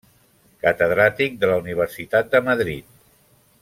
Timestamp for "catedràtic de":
0.67-1.51